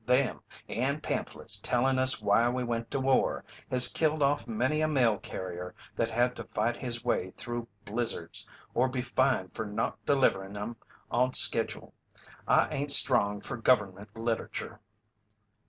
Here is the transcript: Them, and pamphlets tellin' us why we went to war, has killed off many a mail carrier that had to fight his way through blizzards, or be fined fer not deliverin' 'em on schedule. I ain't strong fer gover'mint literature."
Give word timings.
Them, 0.03 0.41
and 0.67 1.03
pamphlets 1.03 1.59
tellin' 1.59 1.99
us 1.99 2.19
why 2.23 2.49
we 2.49 2.63
went 2.63 2.89
to 2.89 2.99
war, 2.99 3.43
has 3.69 3.87
killed 3.87 4.23
off 4.23 4.47
many 4.47 4.81
a 4.81 4.87
mail 4.87 5.19
carrier 5.19 5.75
that 5.95 6.09
had 6.09 6.35
to 6.37 6.43
fight 6.45 6.75
his 6.75 7.05
way 7.05 7.29
through 7.37 7.67
blizzards, 7.85 8.49
or 8.73 8.89
be 8.89 9.03
fined 9.03 9.53
fer 9.53 9.63
not 9.63 10.03
deliverin' 10.07 10.57
'em 10.57 10.75
on 11.11 11.33
schedule. 11.33 11.93
I 12.47 12.67
ain't 12.73 12.89
strong 12.89 13.41
fer 13.41 13.57
gover'mint 13.57 14.09
literature." 14.15 14.79